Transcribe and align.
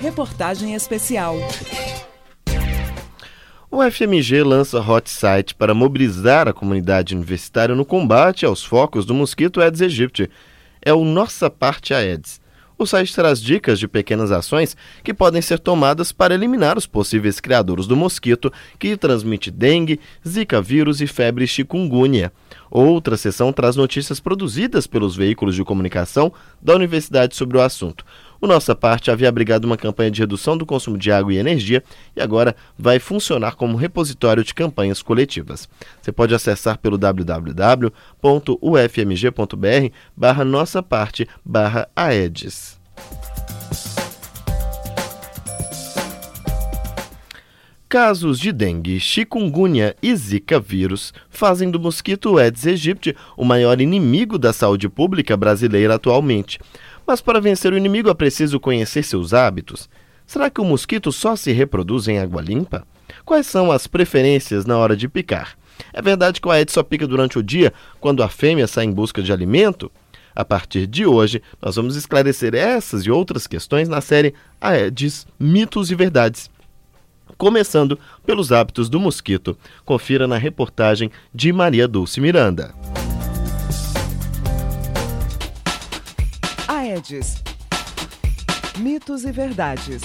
Reportagem 0.00 0.74
especial. 0.74 1.36
O 3.70 3.82
FMG 3.90 4.42
lança 4.42 4.78
hot 4.78 5.08
site 5.08 5.54
para 5.54 5.72
mobilizar 5.72 6.46
a 6.46 6.52
comunidade 6.52 7.14
universitária 7.14 7.74
no 7.74 7.84
combate 7.84 8.44
aos 8.44 8.62
focos 8.62 9.06
do 9.06 9.14
mosquito 9.14 9.60
Aedes 9.60 9.80
aegypti. 9.80 10.30
É 10.82 10.92
o 10.92 11.02
Nossa 11.02 11.48
Parte 11.48 11.94
Aedes. 11.94 12.40
O 12.78 12.84
site 12.84 13.14
traz 13.14 13.40
dicas 13.40 13.78
de 13.78 13.88
pequenas 13.88 14.30
ações 14.30 14.76
que 15.02 15.14
podem 15.14 15.40
ser 15.40 15.58
tomadas 15.58 16.12
para 16.12 16.34
eliminar 16.34 16.76
os 16.76 16.86
possíveis 16.86 17.40
criadores 17.40 17.86
do 17.86 17.96
mosquito 17.96 18.52
que 18.78 18.98
transmite 18.98 19.50
dengue, 19.50 19.98
zika 20.26 20.60
vírus 20.60 21.00
e 21.00 21.06
febre 21.06 21.46
chikungunya. 21.46 22.30
Outra 22.70 23.16
seção 23.16 23.50
traz 23.50 23.76
notícias 23.76 24.20
produzidas 24.20 24.86
pelos 24.86 25.16
veículos 25.16 25.54
de 25.54 25.64
comunicação 25.64 26.30
da 26.60 26.74
universidade 26.74 27.34
sobre 27.34 27.56
o 27.56 27.62
assunto. 27.62 28.04
O 28.40 28.46
Nossa 28.46 28.74
Parte 28.74 29.10
havia 29.10 29.28
abrigado 29.28 29.64
uma 29.64 29.76
campanha 29.76 30.10
de 30.10 30.20
redução 30.20 30.56
do 30.56 30.66
consumo 30.66 30.98
de 30.98 31.10
água 31.10 31.32
e 31.32 31.38
energia 31.38 31.82
e 32.14 32.20
agora 32.20 32.54
vai 32.78 32.98
funcionar 32.98 33.56
como 33.56 33.76
repositório 33.76 34.44
de 34.44 34.54
campanhas 34.54 35.02
coletivas. 35.02 35.68
Você 36.00 36.12
pode 36.12 36.34
acessar 36.34 36.78
pelo 36.78 36.98
www.ufmg.br 36.98 37.90
barra 40.16 40.44
nossa 40.44 40.82
parte 40.82 41.26
barra 41.44 41.88
aedes. 41.96 42.76
Casos 47.88 48.40
de 48.40 48.50
dengue, 48.50 48.98
chikungunya 48.98 49.94
e 50.02 50.14
zika 50.16 50.58
vírus 50.58 51.14
fazem 51.30 51.70
do 51.70 51.78
mosquito 51.78 52.36
Aedes 52.36 52.66
aegypti 52.66 53.16
o 53.36 53.44
maior 53.44 53.80
inimigo 53.80 54.38
da 54.38 54.52
saúde 54.52 54.88
pública 54.88 55.36
brasileira 55.36 55.94
atualmente. 55.94 56.58
Mas 57.06 57.20
para 57.20 57.40
vencer 57.40 57.72
o 57.72 57.76
inimigo 57.76 58.10
é 58.10 58.14
preciso 58.14 58.58
conhecer 58.58 59.02
seus 59.02 59.32
hábitos. 59.32 59.88
Será 60.26 60.50
que 60.50 60.60
o 60.60 60.64
mosquito 60.64 61.12
só 61.12 61.36
se 61.36 61.52
reproduz 61.52 62.08
em 62.08 62.18
água 62.18 62.42
limpa? 62.42 62.86
Quais 63.24 63.46
são 63.46 63.70
as 63.70 63.86
preferências 63.86 64.66
na 64.66 64.76
hora 64.76 64.96
de 64.96 65.08
picar? 65.08 65.56
É 65.92 66.02
verdade 66.02 66.40
que 66.40 66.48
o 66.48 66.50
Aedes 66.50 66.74
só 66.74 66.82
pica 66.82 67.06
durante 67.06 67.38
o 67.38 67.42
dia, 67.42 67.72
quando 68.00 68.22
a 68.22 68.28
fêmea 68.28 68.66
sai 68.66 68.86
em 68.86 68.92
busca 68.92 69.22
de 69.22 69.32
alimento? 69.32 69.90
A 70.34 70.44
partir 70.44 70.86
de 70.86 71.06
hoje, 71.06 71.40
nós 71.62 71.76
vamos 71.76 71.96
esclarecer 71.96 72.54
essas 72.54 73.02
e 73.02 73.10
outras 73.10 73.46
questões 73.46 73.88
na 73.88 74.00
série 74.00 74.34
Aedes 74.60 75.26
Mitos 75.38 75.90
e 75.90 75.94
Verdades. 75.94 76.50
Começando 77.38 77.98
pelos 78.24 78.52
hábitos 78.52 78.88
do 78.88 79.00
mosquito. 79.00 79.56
Confira 79.84 80.26
na 80.26 80.36
reportagem 80.36 81.10
de 81.34 81.52
Maria 81.52 81.86
Dulce 81.86 82.20
Miranda. 82.20 82.74
Mitos 88.78 89.24
e 89.24 89.32
verdades. 89.32 90.02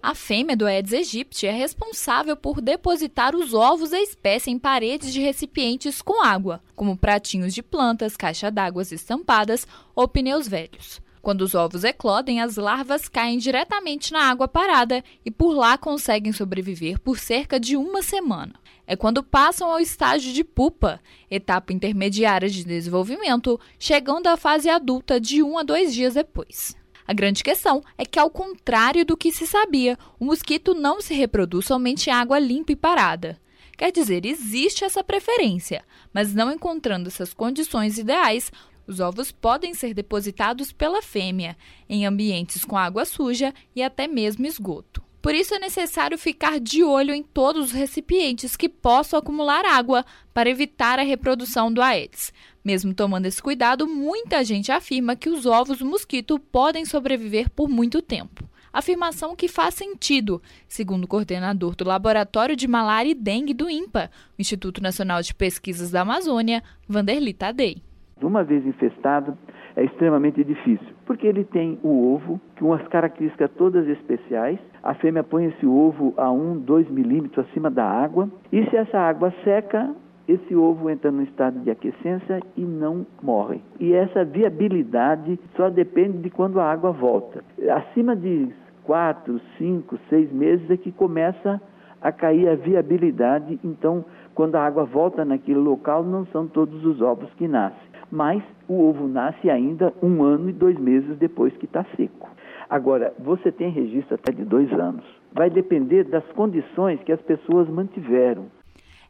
A 0.00 0.14
fêmea 0.14 0.56
do 0.56 0.66
Aedes 0.66 0.92
aegypti 0.92 1.48
é 1.48 1.50
responsável 1.50 2.36
por 2.36 2.60
depositar 2.60 3.34
os 3.34 3.52
ovos 3.52 3.90
da 3.90 4.00
espécie 4.00 4.52
em 4.52 4.60
paredes 4.60 5.12
de 5.12 5.20
recipientes 5.20 6.00
com 6.00 6.22
água, 6.22 6.62
como 6.76 6.96
pratinhos 6.96 7.52
de 7.52 7.64
plantas, 7.64 8.16
caixa 8.16 8.48
d'água 8.48 8.82
estampadas 8.82 9.66
ou 9.92 10.06
pneus 10.06 10.46
velhos. 10.46 11.00
Quando 11.22 11.42
os 11.42 11.54
ovos 11.54 11.84
eclodem, 11.84 12.40
as 12.40 12.56
larvas 12.56 13.08
caem 13.08 13.38
diretamente 13.38 14.12
na 14.12 14.30
água 14.30 14.48
parada 14.48 15.04
e 15.24 15.30
por 15.30 15.52
lá 15.52 15.76
conseguem 15.76 16.32
sobreviver 16.32 16.98
por 16.98 17.18
cerca 17.18 17.60
de 17.60 17.76
uma 17.76 18.02
semana. 18.02 18.54
É 18.86 18.96
quando 18.96 19.22
passam 19.22 19.70
ao 19.70 19.78
estágio 19.78 20.32
de 20.32 20.42
pupa, 20.42 21.00
etapa 21.30 21.72
intermediária 21.72 22.48
de 22.48 22.64
desenvolvimento, 22.64 23.60
chegando 23.78 24.26
à 24.26 24.36
fase 24.36 24.68
adulta 24.68 25.20
de 25.20 25.42
um 25.42 25.58
a 25.58 25.62
dois 25.62 25.92
dias 25.92 26.14
depois. 26.14 26.74
A 27.06 27.12
grande 27.12 27.42
questão 27.42 27.82
é 27.98 28.04
que, 28.04 28.18
ao 28.18 28.30
contrário 28.30 29.04
do 29.04 29.16
que 29.16 29.30
se 29.30 29.46
sabia, 29.46 29.98
o 30.18 30.24
mosquito 30.24 30.74
não 30.74 31.00
se 31.02 31.12
reproduz 31.12 31.66
somente 31.66 32.08
em 32.08 32.12
água 32.12 32.38
limpa 32.38 32.72
e 32.72 32.76
parada. 32.76 33.38
Quer 33.76 33.92
dizer, 33.92 34.24
existe 34.26 34.84
essa 34.84 35.02
preferência, 35.02 35.84
mas 36.12 36.34
não 36.34 36.52
encontrando 36.52 37.08
essas 37.08 37.32
condições 37.32 37.98
ideais, 37.98 38.52
os 38.90 38.98
ovos 39.00 39.30
podem 39.30 39.72
ser 39.72 39.94
depositados 39.94 40.72
pela 40.72 41.00
fêmea 41.00 41.56
em 41.88 42.04
ambientes 42.04 42.64
com 42.64 42.76
água 42.76 43.04
suja 43.04 43.54
e 43.74 43.82
até 43.82 44.08
mesmo 44.08 44.46
esgoto. 44.46 45.00
Por 45.22 45.34
isso 45.34 45.54
é 45.54 45.58
necessário 45.58 46.18
ficar 46.18 46.58
de 46.58 46.82
olho 46.82 47.12
em 47.12 47.22
todos 47.22 47.66
os 47.66 47.72
recipientes 47.72 48.56
que 48.56 48.68
possam 48.68 49.18
acumular 49.18 49.64
água 49.66 50.04
para 50.32 50.48
evitar 50.48 50.98
a 50.98 51.02
reprodução 51.02 51.72
do 51.72 51.82
Aedes. 51.82 52.32
Mesmo 52.64 52.94
tomando 52.94 53.26
esse 53.26 53.40
cuidado, 53.40 53.86
muita 53.86 54.42
gente 54.42 54.72
afirma 54.72 55.14
que 55.14 55.28
os 55.28 55.44
ovos 55.46 55.82
mosquito 55.82 56.38
podem 56.38 56.84
sobreviver 56.84 57.50
por 57.50 57.68
muito 57.68 58.00
tempo. 58.00 58.48
Afirmação 58.72 59.36
que 59.36 59.46
faz 59.46 59.74
sentido, 59.74 60.40
segundo 60.66 61.04
o 61.04 61.08
coordenador 61.08 61.76
do 61.76 61.84
Laboratório 61.84 62.56
de 62.56 62.66
Malária 62.66 63.10
e 63.10 63.14
Dengue 63.14 63.52
do 63.52 63.68
INPA, 63.68 64.10
Instituto 64.38 64.82
Nacional 64.82 65.20
de 65.22 65.34
Pesquisas 65.34 65.90
da 65.90 66.00
Amazônia, 66.00 66.62
Vanderly 66.88 67.34
Tadei. 67.34 67.82
Uma 68.22 68.44
vez 68.44 68.66
infestado, 68.66 69.36
é 69.76 69.84
extremamente 69.84 70.42
difícil, 70.44 70.88
porque 71.06 71.26
ele 71.26 71.44
tem 71.44 71.78
o 71.82 72.12
ovo, 72.14 72.40
com 72.58 72.72
as 72.72 72.86
características 72.88 73.50
todas 73.52 73.88
especiais. 73.88 74.58
A 74.82 74.94
fêmea 74.94 75.22
põe 75.22 75.46
esse 75.46 75.66
ovo 75.66 76.12
a 76.16 76.30
1, 76.30 76.60
2 76.60 76.90
milímetros 76.90 77.46
acima 77.46 77.70
da 77.70 77.84
água, 77.84 78.28
e 78.52 78.64
se 78.68 78.76
essa 78.76 78.98
água 78.98 79.32
seca, 79.44 79.94
esse 80.28 80.54
ovo 80.54 80.88
entra 80.90 81.10
no 81.10 81.22
estado 81.22 81.58
de 81.60 81.70
aquecência 81.70 82.40
e 82.56 82.60
não 82.60 83.06
morre. 83.22 83.60
E 83.78 83.92
essa 83.92 84.24
viabilidade 84.24 85.38
só 85.56 85.68
depende 85.68 86.18
de 86.18 86.30
quando 86.30 86.60
a 86.60 86.70
água 86.70 86.92
volta. 86.92 87.42
Acima 87.70 88.14
de 88.14 88.48
4, 88.84 89.40
5, 89.58 89.98
6 90.08 90.32
meses 90.32 90.70
é 90.70 90.76
que 90.76 90.92
começa 90.92 91.60
a 92.00 92.12
cair 92.12 92.48
a 92.48 92.54
viabilidade, 92.54 93.58
então 93.62 94.04
quando 94.34 94.54
a 94.54 94.64
água 94.64 94.84
volta 94.84 95.24
naquele 95.24 95.58
local, 95.58 96.02
não 96.02 96.24
são 96.26 96.46
todos 96.46 96.84
os 96.84 97.02
ovos 97.02 97.28
que 97.34 97.46
nascem 97.46 97.89
mas 98.10 98.42
o 98.68 98.88
ovo 98.88 99.06
nasce 99.06 99.48
ainda 99.48 99.94
um 100.02 100.22
ano 100.22 100.50
e 100.50 100.52
dois 100.52 100.78
meses 100.78 101.16
depois 101.18 101.56
que 101.56 101.66
está 101.66 101.84
seco. 101.96 102.28
Agora, 102.68 103.14
você 103.18 103.50
tem 103.50 103.70
registro 103.70 104.14
até 104.14 104.32
de 104.32 104.44
dois 104.44 104.72
anos. 104.72 105.04
Vai 105.32 105.50
depender 105.50 106.04
das 106.04 106.24
condições 106.32 107.00
que 107.04 107.12
as 107.12 107.20
pessoas 107.22 107.68
mantiveram. 107.68 108.46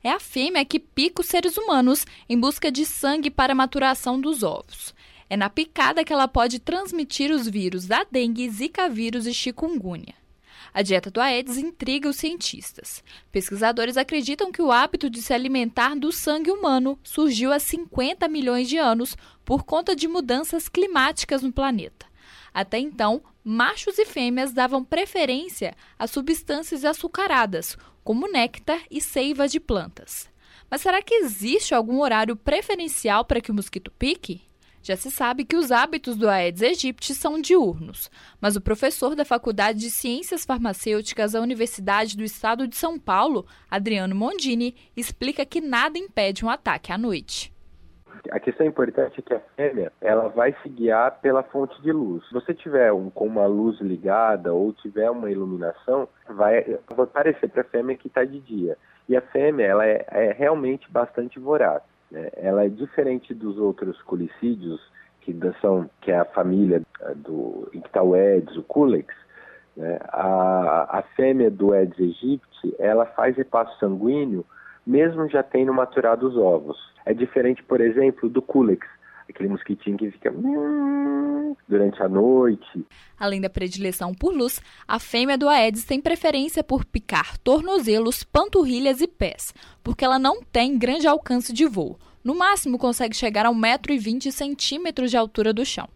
É 0.03 0.10
a 0.10 0.19
fêmea 0.19 0.65
que 0.65 0.78
pica 0.78 1.21
os 1.21 1.28
seres 1.28 1.56
humanos 1.59 2.06
em 2.28 2.39
busca 2.39 2.72
de 2.72 2.87
sangue 2.87 3.31
para 3.31 3.53
a 3.53 3.56
maturação 3.56 4.19
dos 4.19 4.43
ovos. 4.43 4.94
É 5.28 5.37
na 5.37 5.50
picada 5.50 6.03
que 6.05 6.12
ela 6.12 6.27
pode 6.27 6.59
transmitir 6.59 7.31
os 7.31 7.47
vírus 7.47 7.87
da 7.87 8.05
dengue, 8.10 8.49
zika 8.49 8.89
vírus 8.89 9.27
e 9.27 9.34
chikungunya. 9.34 10.20
A 10.73 10.83
dieta 10.83 11.11
do 11.11 11.21
Aedes 11.21 11.57
intriga 11.57 12.09
os 12.09 12.17
cientistas. 12.17 13.03
Pesquisadores 13.33 13.97
acreditam 13.97 14.53
que 14.53 14.63
o 14.63 14.71
hábito 14.71 15.11
de 15.11 15.21
se 15.21 15.35
alimentar 15.35 15.97
do 15.97 16.13
sangue 16.13 16.51
humano 16.51 16.99
surgiu 17.03 17.53
há 17.53 17.59
50 17.59 18.29
milhões 18.29 18.69
de 18.69 18.79
anos 18.79 19.17
por 19.45 19.65
conta 19.65 19.97
de 19.97 20.07
mudanças 20.07 20.69
climáticas 20.69 21.43
no 21.43 21.53
planeta. 21.53 22.07
Até 22.53 22.79
então, 22.79 23.23
machos 23.45 23.99
e 23.99 24.05
fêmeas 24.05 24.53
davam 24.53 24.85
preferência 24.85 25.75
a 25.99 26.07
substâncias 26.07 26.85
açucaradas, 26.85 27.77
como 28.05 28.31
néctar 28.31 28.81
e 28.91 29.01
seiva 29.01 29.49
de 29.49 29.61
plantas. 29.61 30.29
Mas 30.71 30.81
será 30.81 31.03
que 31.03 31.15
existe 31.15 31.75
algum 31.75 32.01
horário 32.01 32.37
preferencial 32.37 33.25
para 33.25 33.41
que 33.41 33.51
o 33.51 33.55
mosquito 33.55 33.91
pique? 33.99 34.43
Já 34.83 34.97
se 34.97 35.11
sabe 35.11 35.45
que 35.45 35.57
os 35.57 35.71
hábitos 35.71 36.17
do 36.17 36.29
Aedes 36.29 36.63
aegypti 36.63 37.15
são 37.15 37.39
diurnos, 37.39 38.11
mas 38.41 38.57
o 38.57 38.63
professor 38.63 39.15
da 39.15 39.27
Faculdade 39.27 39.79
de 39.79 39.91
Ciências 39.91 40.47
Farmacêuticas 40.47 41.33
da 41.33 41.41
Universidade 41.41 42.17
do 42.17 42.25
Estado 42.25 42.67
de 42.67 42.77
São 42.77 42.99
Paulo, 42.99 43.47
Adriano 43.71 44.15
Mondini, 44.15 44.75
explica 44.97 45.45
que 45.45 45.61
nada 45.61 45.99
impede 45.99 46.47
um 46.47 46.49
ataque 46.49 46.93
à 46.93 46.97
noite. 46.97 47.53
A 48.31 48.41
questão 48.41 48.67
importante 48.67 49.19
é 49.19 49.23
que 49.23 49.35
a 49.35 49.41
fêmea 49.57 49.93
ela 50.01 50.28
vai 50.28 50.54
se 50.63 50.69
guiar 50.69 51.21
pela 51.21 51.43
fonte 51.43 51.81
de 51.83 51.93
luz. 51.93 52.27
Se 52.28 52.33
você 52.33 52.54
tiver 52.54 52.93
um, 52.93 53.10
com 53.10 53.27
uma 53.27 53.47
luz 53.47 53.81
ligada 53.81 54.53
ou 54.53 54.72
tiver 54.72 55.10
uma 55.10 55.31
iluminação, 55.31 56.09
vai, 56.28 56.78
vai 56.95 57.07
parecer 57.07 57.49
para 57.49 57.63
a 57.63 57.65
fêmea 57.65 57.97
que 57.97 58.09
está 58.09 58.25
de 58.25 58.41
dia. 58.41 58.77
E 59.09 59.16
a 59.16 59.21
fêmea 59.21 59.66
ela 59.66 59.87
é, 59.87 60.07
é 60.09 60.33
realmente 60.33 60.91
bastante 60.91 61.39
voraz. 61.39 61.83
Né? 62.10 62.30
Ela 62.36 62.65
é 62.65 62.68
diferente 62.68 63.34
dos 63.34 63.59
outros 63.59 64.01
colicídios, 64.03 64.80
que 65.21 65.36
são 65.60 65.89
que 66.01 66.10
é 66.10 66.18
a 66.18 66.24
família 66.24 66.83
eh, 67.03 67.15
do 67.15 67.68
em 67.74 67.80
que 67.80 67.89
está 67.89 68.03
o 68.57 68.62
Culex. 68.62 69.15
Né? 69.77 69.98
A, 70.09 70.98
a 70.98 71.03
fêmea 71.15 71.51
do 71.51 71.72
Aedes 71.72 71.98
aegypti, 71.98 72.74
ela 72.78 73.07
faz 73.07 73.36
repasso 73.36 73.78
sanguíneo 73.78 74.45
mesmo 74.86 75.28
já 75.28 75.42
tendo 75.42 75.72
maturado 75.72 76.27
os 76.27 76.36
ovos. 76.36 76.77
É 77.04 77.15
diferente, 77.15 77.62
por 77.62 77.80
exemplo, 77.80 78.28
do 78.28 78.42
Culex, 78.42 78.86
aquele 79.30 79.48
mosquitinho 79.48 79.97
que 79.97 80.10
fica 80.10 80.32
durante 81.68 82.03
a 82.03 82.09
noite. 82.09 82.86
Além 83.18 83.41
da 83.41 83.50
predileção 83.50 84.15
por 84.15 84.34
luz, 84.34 84.60
a 84.86 84.98
fêmea 84.98 85.38
do 85.38 85.48
Aedes 85.48 85.84
tem 85.84 86.00
preferência 86.00 86.62
por 86.62 86.84
picar 86.84 87.38
tornozelos, 87.38 88.22
panturrilhas 88.22 89.00
e 89.00 89.06
pés, 89.06 89.54
porque 89.82 90.04
ela 90.04 90.18
não 90.18 90.42
tem 90.42 90.78
grande 90.78 91.06
alcance 91.06 91.53
de 91.53 91.66
voo. 91.66 91.98
No 92.22 92.34
máximo, 92.34 92.78
consegue 92.78 93.16
chegar 93.16 93.47
a 93.47 93.50
1,20m 93.50 95.06
de 95.06 95.16
altura 95.16 95.53
do 95.53 95.65
chão. 95.65 95.88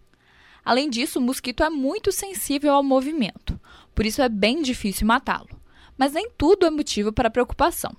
Além 0.65 0.89
disso, 0.89 1.19
o 1.19 1.23
mosquito 1.23 1.63
é 1.63 1.69
muito 1.69 2.11
sensível 2.11 2.73
ao 2.73 2.83
movimento, 2.83 3.61
por 3.95 4.07
isso 4.07 4.23
é 4.23 4.29
bem 4.29 4.63
difícil 4.63 5.07
matá-lo. 5.07 5.61
Mas 5.97 6.13
nem 6.13 6.31
tudo 6.31 6.67
é 6.67 6.71
motivo 6.71 7.13
para 7.13 7.31
preocupação. 7.31 7.95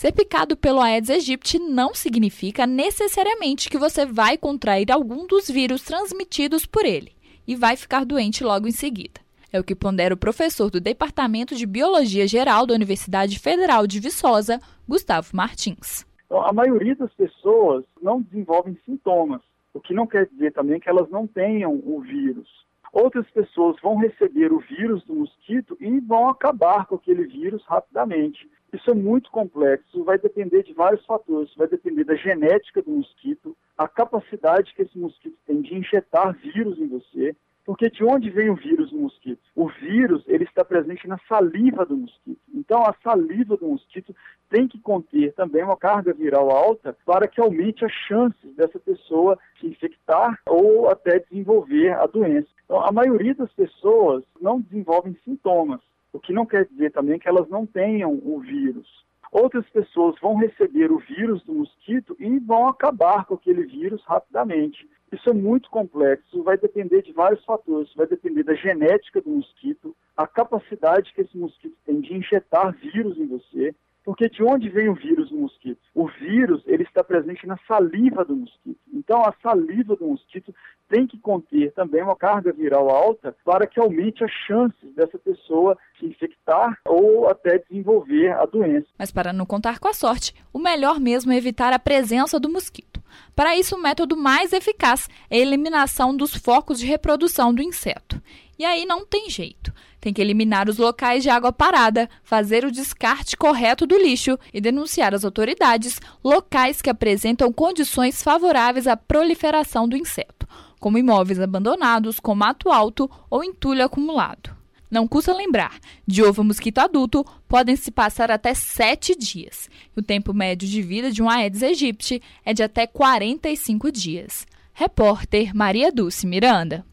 Ser 0.00 0.12
picado 0.12 0.56
pelo 0.56 0.80
Aedes 0.80 1.10
aegypti 1.10 1.58
não 1.58 1.94
significa 1.94 2.66
necessariamente 2.66 3.68
que 3.68 3.76
você 3.76 4.06
vai 4.06 4.38
contrair 4.38 4.90
algum 4.90 5.26
dos 5.26 5.50
vírus 5.50 5.82
transmitidos 5.82 6.64
por 6.64 6.86
ele 6.86 7.12
e 7.46 7.54
vai 7.54 7.76
ficar 7.76 8.06
doente 8.06 8.42
logo 8.42 8.66
em 8.66 8.70
seguida. 8.70 9.20
É 9.52 9.60
o 9.60 9.62
que 9.62 9.74
pondera 9.74 10.14
o 10.14 10.16
professor 10.16 10.70
do 10.70 10.80
Departamento 10.80 11.54
de 11.54 11.66
Biologia 11.66 12.26
Geral 12.26 12.66
da 12.66 12.72
Universidade 12.72 13.38
Federal 13.38 13.86
de 13.86 14.00
Viçosa, 14.00 14.58
Gustavo 14.88 15.36
Martins. 15.36 16.06
Então, 16.24 16.46
a 16.46 16.50
maioria 16.50 16.96
das 16.96 17.12
pessoas 17.12 17.84
não 18.00 18.22
desenvolvem 18.22 18.78
sintomas, 18.86 19.42
o 19.74 19.80
que 19.82 19.92
não 19.92 20.06
quer 20.06 20.26
dizer 20.28 20.54
também 20.54 20.80
que 20.80 20.88
elas 20.88 21.10
não 21.10 21.26
tenham 21.26 21.74
o 21.74 22.00
vírus. 22.00 22.48
Outras 22.90 23.28
pessoas 23.32 23.76
vão 23.82 23.98
receber 23.98 24.50
o 24.50 24.60
vírus 24.60 25.04
do 25.04 25.14
mosquito 25.14 25.76
e 25.78 26.00
vão 26.00 26.30
acabar 26.30 26.86
com 26.86 26.94
aquele 26.94 27.26
vírus 27.26 27.62
rapidamente. 27.66 28.48
Isso 28.72 28.90
é 28.90 28.94
muito 28.94 29.30
complexo, 29.30 30.04
vai 30.04 30.18
depender 30.18 30.62
de 30.62 30.72
vários 30.72 31.04
fatores, 31.04 31.52
vai 31.56 31.66
depender 31.66 32.04
da 32.04 32.14
genética 32.14 32.80
do 32.80 32.90
mosquito, 32.90 33.56
a 33.76 33.88
capacidade 33.88 34.72
que 34.74 34.82
esse 34.82 34.96
mosquito 34.96 35.36
tem 35.46 35.60
de 35.60 35.74
injetar 35.74 36.32
vírus 36.34 36.78
em 36.78 36.86
você, 36.86 37.34
porque 37.64 37.90
de 37.90 38.02
onde 38.04 38.30
vem 38.30 38.50
o 38.50 38.56
vírus 38.56 38.90
no 38.92 39.02
mosquito? 39.02 39.40
O 39.54 39.68
vírus 39.68 40.24
ele 40.26 40.44
está 40.44 40.64
presente 40.64 41.06
na 41.06 41.18
saliva 41.28 41.84
do 41.84 41.96
mosquito. 41.96 42.40
Então 42.52 42.82
a 42.82 42.94
saliva 43.02 43.56
do 43.56 43.68
mosquito 43.68 44.14
tem 44.48 44.66
que 44.66 44.80
conter 44.80 45.32
também 45.34 45.62
uma 45.62 45.76
carga 45.76 46.12
viral 46.12 46.50
alta 46.50 46.96
para 47.04 47.28
que 47.28 47.40
aumente 47.40 47.84
as 47.84 47.92
chances 48.08 48.54
dessa 48.56 48.78
pessoa 48.78 49.38
se 49.60 49.66
infectar 49.66 50.40
ou 50.46 50.88
até 50.88 51.18
desenvolver 51.18 51.92
a 51.92 52.06
doença. 52.06 52.48
Então 52.64 52.84
a 52.84 52.90
maioria 52.90 53.34
das 53.34 53.52
pessoas 53.52 54.24
não 54.40 54.60
desenvolvem 54.60 55.16
sintomas, 55.24 55.80
o 56.12 56.20
que 56.20 56.32
não 56.32 56.46
quer 56.46 56.66
dizer 56.66 56.90
também 56.92 57.18
que 57.18 57.28
elas 57.28 57.48
não 57.48 57.66
tenham 57.66 58.12
o 58.12 58.40
vírus. 58.40 59.04
Outras 59.30 59.68
pessoas 59.70 60.18
vão 60.20 60.36
receber 60.36 60.90
o 60.90 60.98
vírus 60.98 61.42
do 61.44 61.54
mosquito 61.54 62.16
e 62.18 62.38
vão 62.40 62.66
acabar 62.66 63.24
com 63.24 63.34
aquele 63.34 63.64
vírus 63.64 64.02
rapidamente. 64.04 64.88
Isso 65.12 65.30
é 65.30 65.32
muito 65.32 65.70
complexo, 65.70 66.42
vai 66.42 66.56
depender 66.56 67.02
de 67.02 67.12
vários 67.12 67.44
fatores, 67.44 67.92
vai 67.94 68.06
depender 68.06 68.42
da 68.42 68.54
genética 68.54 69.20
do 69.20 69.30
mosquito, 69.30 69.94
a 70.16 70.26
capacidade 70.26 71.12
que 71.12 71.20
esse 71.20 71.36
mosquito 71.36 71.76
tem 71.84 72.00
de 72.00 72.14
injetar 72.14 72.72
vírus 72.72 73.18
em 73.18 73.26
você, 73.26 73.74
porque 74.04 74.28
de 74.28 74.42
onde 74.42 74.68
vem 74.68 74.88
o 74.88 74.94
vírus 74.94 75.30
no 75.30 75.42
mosquito? 75.42 75.80
O 75.94 76.06
vírus 76.06 76.62
ele 76.66 76.84
está 76.84 77.02
presente 77.04 77.46
na 77.46 77.58
saliva 77.68 78.24
do 78.24 78.36
mosquito. 78.36 78.78
Então 78.92 79.22
a 79.22 79.34
saliva 79.42 79.94
do 79.96 80.06
mosquito 80.06 80.54
tem 80.90 81.06
que 81.06 81.18
conter 81.18 81.72
também 81.72 82.02
uma 82.02 82.16
carga 82.16 82.52
viral 82.52 82.90
alta 82.90 83.34
para 83.44 83.66
que 83.66 83.80
aumente 83.80 84.24
as 84.24 84.30
chances 84.46 84.94
dessa 84.94 85.18
pessoa 85.18 85.78
se 85.98 86.06
infectar 86.06 86.76
ou 86.84 87.28
até 87.28 87.58
desenvolver 87.58 88.32
a 88.32 88.44
doença. 88.44 88.88
Mas 88.98 89.12
para 89.12 89.32
não 89.32 89.46
contar 89.46 89.78
com 89.78 89.88
a 89.88 89.94
sorte, 89.94 90.34
o 90.52 90.58
melhor 90.58 90.98
mesmo 90.98 91.32
é 91.32 91.36
evitar 91.36 91.72
a 91.72 91.78
presença 91.78 92.40
do 92.40 92.50
mosquito. 92.50 93.00
Para 93.34 93.56
isso, 93.56 93.76
o 93.76 93.80
método 93.80 94.16
mais 94.16 94.52
eficaz 94.52 95.08
é 95.30 95.36
a 95.36 95.40
eliminação 95.40 96.16
dos 96.16 96.34
focos 96.34 96.78
de 96.78 96.86
reprodução 96.86 97.54
do 97.54 97.62
inseto. 97.62 98.20
E 98.58 98.64
aí 98.64 98.84
não 98.84 99.06
tem 99.06 99.30
jeito. 99.30 99.72
Tem 100.00 100.12
que 100.12 100.20
eliminar 100.20 100.68
os 100.68 100.78
locais 100.78 101.22
de 101.22 101.30
água 101.30 101.52
parada, 101.52 102.08
fazer 102.22 102.64
o 102.64 102.70
descarte 102.70 103.36
correto 103.36 103.86
do 103.86 103.96
lixo 103.96 104.38
e 104.52 104.60
denunciar 104.60 105.14
às 105.14 105.24
autoridades 105.24 106.00
locais 106.22 106.82
que 106.82 106.90
apresentam 106.90 107.52
condições 107.52 108.22
favoráveis 108.22 108.86
à 108.86 108.96
proliferação 108.96 109.88
do 109.88 109.96
inseto, 109.96 110.46
como 110.80 110.98
imóveis 110.98 111.38
abandonados, 111.38 112.18
com 112.18 112.34
mato 112.34 112.70
alto 112.70 113.08
ou 113.28 113.44
entulho 113.44 113.84
acumulado. 113.84 114.58
Não 114.90 115.06
custa 115.06 115.32
lembrar, 115.32 115.78
de 116.04 116.20
ovo 116.20 116.42
mosquito 116.42 116.78
adulto 116.78 117.24
podem 117.46 117.76
se 117.76 117.92
passar 117.92 118.28
até 118.28 118.54
7 118.54 119.14
dias. 119.16 119.68
o 119.96 120.02
tempo 120.02 120.34
médio 120.34 120.68
de 120.68 120.82
vida 120.82 121.12
de 121.12 121.22
um 121.22 121.30
Aedes 121.30 121.62
aegypti 121.62 122.20
é 122.44 122.52
de 122.52 122.64
até 122.64 122.88
45 122.88 123.92
dias. 123.92 124.46
Repórter 124.72 125.54
Maria 125.54 125.92
Dulce 125.92 126.26
Miranda. 126.26 126.84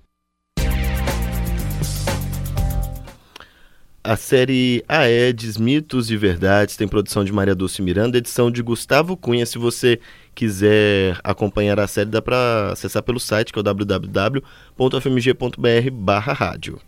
A 4.08 4.16
série 4.16 4.86
Aedes, 4.88 5.58
Mitos 5.58 6.10
e 6.10 6.16
Verdades 6.16 6.78
tem 6.78 6.88
produção 6.88 7.26
de 7.26 7.34
Maria 7.34 7.54
Dulce 7.54 7.82
Miranda, 7.82 8.18
edição 8.18 8.50
de 8.50 8.62
Gustavo 8.62 9.18
Cunha. 9.18 9.46
Se 9.46 9.58
você 9.58 10.00
quiser 10.34 11.20
acompanhar 11.22 11.78
a 11.78 11.88
série, 11.88 12.10
dá 12.10 12.22
para 12.22 12.72
acessar 12.72 13.04
pelo 13.04 13.20
site 13.20 13.52
que 13.52 13.60
é 13.60 13.62
o 13.62 13.64
www.fmg.br 13.64 14.32
barra 15.92 16.32
rádio. 16.32 16.80